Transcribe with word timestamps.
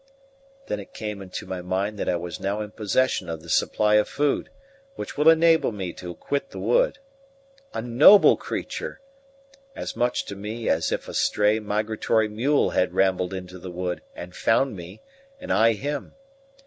Then 0.65 0.79
it 0.79 0.95
came 0.95 1.21
into 1.21 1.45
my 1.45 1.61
mind 1.61 1.99
that 1.99 2.09
I 2.09 2.15
was 2.15 2.39
now 2.39 2.59
in 2.61 2.71
possession 2.71 3.29
of 3.29 3.43
the 3.43 3.49
supply 3.51 3.97
of 3.97 4.09
food 4.09 4.49
which 4.95 5.15
would 5.15 5.27
enable 5.27 5.71
me 5.71 5.93
to 5.93 6.15
quit 6.15 6.49
the 6.49 6.57
wood. 6.57 6.97
A 7.75 7.83
noble 7.83 8.35
capture! 8.35 8.99
As 9.75 9.95
much 9.95 10.25
to 10.25 10.35
me 10.35 10.67
as 10.67 10.91
if 10.91 11.07
a 11.07 11.13
stray, 11.13 11.59
migratory 11.59 12.27
mule 12.27 12.71
had 12.71 12.95
rambled 12.95 13.31
into 13.31 13.59
the 13.59 13.69
wood 13.69 14.01
and 14.15 14.35
found 14.35 14.75
me, 14.75 15.01
and 15.39 15.53
I 15.53 15.73
him. 15.73 16.15